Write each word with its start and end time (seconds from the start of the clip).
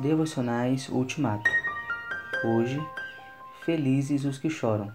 Devocionais 0.00 0.88
Ultimato. 0.88 1.50
Hoje, 2.42 2.80
felizes 3.66 4.24
os 4.24 4.38
que 4.38 4.48
choram. 4.48 4.90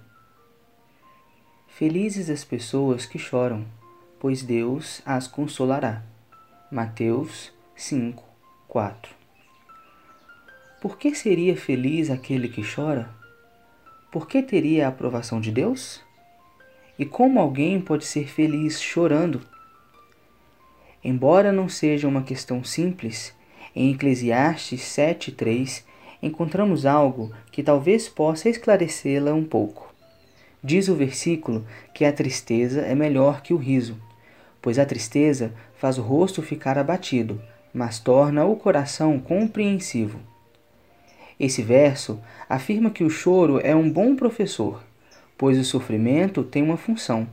Felizes 1.67 2.27
as 2.27 2.43
pessoas 2.43 3.05
que 3.05 3.19
choram, 3.19 3.63
pois 4.19 4.41
Deus 4.41 5.03
as 5.05 5.27
consolará. 5.27 6.01
Mateus 6.71 7.53
5, 7.75 8.23
4. 8.67 9.13
Por 10.81 10.97
que 10.97 11.13
seria 11.13 11.55
feliz 11.55 12.09
aquele 12.09 12.49
que 12.49 12.63
chora? 12.63 13.07
Por 14.11 14.27
que 14.27 14.41
teria 14.41 14.87
a 14.87 14.89
aprovação 14.89 15.39
de 15.39 15.51
Deus? 15.51 16.01
E 16.97 17.05
como 17.05 17.39
alguém 17.39 17.79
pode 17.79 18.05
ser 18.05 18.27
feliz 18.27 18.81
chorando? 18.81 19.39
Embora 21.03 21.51
não 21.51 21.69
seja 21.69 22.07
uma 22.07 22.23
questão 22.23 22.63
simples, 22.63 23.35
em 23.75 23.91
Eclesiastes 23.91 24.81
7:3 24.81 25.83
encontramos 26.21 26.85
algo 26.85 27.31
que 27.51 27.61
talvez 27.61 28.07
possa 28.07 28.49
esclarecê-la 28.49 29.33
um 29.33 29.43
pouco. 29.43 29.93
Diz 30.63 30.87
o 30.87 30.95
versículo 30.95 31.65
que 31.93 32.05
a 32.05 32.13
tristeza 32.13 32.81
é 32.81 32.95
melhor 32.95 33.41
que 33.41 33.53
o 33.53 33.57
riso, 33.57 33.97
pois 34.61 34.79
a 34.79 34.85
tristeza 34.85 35.53
faz 35.77 35.97
o 35.97 36.01
rosto 36.01 36.41
ficar 36.41 36.77
abatido, 36.77 37.39
mas 37.73 37.99
torna 37.99 38.45
o 38.45 38.55
coração 38.55 39.19
compreensivo. 39.19 40.19
Esse 41.39 41.61
verso 41.61 42.19
afirma 42.47 42.89
que 42.89 43.03
o 43.03 43.09
choro 43.09 43.59
é 43.61 43.75
um 43.75 43.91
bom 43.91 44.15
professor, 44.15 44.81
pois 45.37 45.59
o 45.59 45.65
sofrimento 45.65 46.43
tem 46.43 46.63
uma 46.63 46.77
função, 46.77 47.27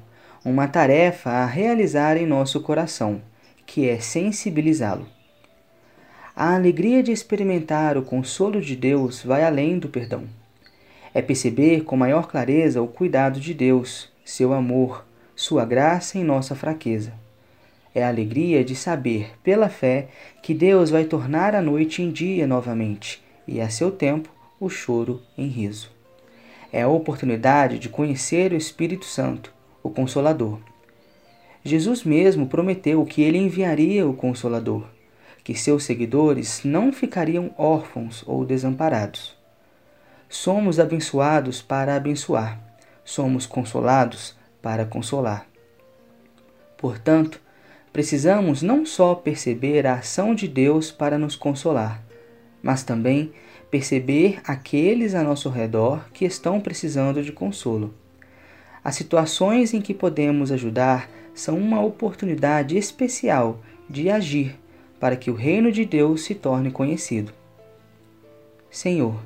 uma 0.45 0.66
tarefa 0.66 1.30
a 1.30 1.46
realizar 1.46 2.16
em 2.16 2.27
nosso 2.27 2.60
coração, 2.60 3.23
que 3.65 3.88
é 3.88 4.01
sensibilizá-lo. 4.01 5.06
A 6.35 6.55
alegria 6.55 7.02
de 7.02 7.13
experimentar 7.13 7.99
o 7.99 8.02
consolo 8.02 8.59
de 8.59 8.75
Deus 8.75 9.23
vai 9.23 9.45
além 9.45 9.79
do 9.79 9.87
perdão. 9.87 10.25
É 11.13 11.21
perceber 11.21 11.85
com 11.85 11.95
maior 11.95 12.27
clareza 12.27 12.80
o 12.80 12.89
cuidado 12.89 13.39
de 13.39 13.52
Deus, 13.52 14.11
seu 14.24 14.55
amor, 14.55 15.05
sua 15.37 15.66
graça 15.66 16.16
em 16.16 16.24
nossa 16.24 16.55
fraqueza. 16.55 17.13
É 17.95 18.02
a 18.02 18.09
alegria 18.09 18.65
de 18.65 18.74
saber, 18.74 19.33
pela 19.43 19.69
fé, 19.69 20.09
que 20.43 20.55
Deus 20.55 20.89
vai 20.89 21.05
tornar 21.05 21.55
a 21.55 21.61
noite 21.61 22.01
em 22.01 22.11
dia 22.11 22.46
novamente 22.46 23.23
e, 23.46 23.61
a 23.61 23.69
seu 23.69 23.91
tempo, 23.91 24.30
o 24.59 24.71
choro 24.71 25.21
em 25.37 25.49
riso. 25.49 25.91
É 26.73 26.80
a 26.80 26.89
oportunidade 26.89 27.79
de 27.79 27.91
conhecer 27.91 28.55
o 28.55 28.57
Espírito 28.57 29.05
Santo, 29.05 29.52
o 29.83 29.91
Consolador. 29.91 30.59
Jesus 31.63 32.05
mesmo 32.05 32.46
prometeu 32.46 33.05
que 33.05 33.21
ele 33.21 33.37
enviaria 33.37 34.09
o 34.09 34.15
Consolador 34.15 34.87
que 35.45 35.54
seus 35.54 35.85
seguidores 35.85 36.62
não 36.65 36.93
ficariam 36.93 37.52
órfãos 37.57 38.23
ou 38.26 38.45
desamparados. 38.45 39.37
Somos 40.29 40.79
abençoados 40.79 41.60
para 41.60 41.95
abençoar, 41.96 42.59
somos 43.04 43.45
consolados 43.45 44.37
para 44.62 44.84
consolar. 44.84 45.46
Portanto, 46.76 47.40
precisamos 47.93 48.62
não 48.62 48.87
só 48.87 49.15
perceber 49.15 49.87
a 49.87 49.95
ação 49.95 50.34
de 50.34 50.49
Deus 50.49 50.90
para 50.90 51.18
nos 51.18 51.37
consolar, 51.37 52.02
mas 52.62 52.82
também 52.82 53.32
perceber 53.71 54.40
aqueles 54.45 55.15
a 55.15 55.23
nosso 55.23 55.49
redor 55.49 56.09
que 56.12 56.24
estão 56.24 56.60
precisando 56.60 57.23
de 57.23 57.32
consolo. 57.32 57.95
As 58.84 58.96
situações 58.96 59.74
em 59.74 59.80
que 59.80 59.95
podemos 59.95 60.51
ajudar 60.52 61.09
são 61.34 61.56
uma 61.59 61.80
oportunidade 61.80 62.77
especial 62.77 63.60
de 63.88 64.10
agir 64.10 64.59
para 65.03 65.17
que 65.17 65.33
o 65.33 65.34
reino 65.34 65.72
de 65.72 65.84
Deus 65.84 66.22
se 66.22 66.33
torne 66.33 66.71
conhecido. 66.71 67.33
Senhor, 68.71 69.21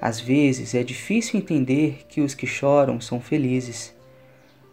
às 0.00 0.20
vezes 0.20 0.72
é 0.72 0.84
difícil 0.84 1.40
entender 1.40 2.04
que 2.08 2.20
os 2.20 2.32
que 2.32 2.46
choram 2.46 3.00
são 3.00 3.20
felizes, 3.20 3.92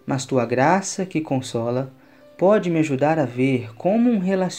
mas 0.06 0.28
tua 0.28 0.46
graça 0.46 1.08
que 1.08 1.22
consola 1.22 1.92
pode 2.38 2.70
me 2.70 2.78
ajudar 2.78 3.18
a 3.18 3.26
ver 3.26 3.74
como 3.74 4.12
um 4.12 4.20
relacionamento 4.20 4.54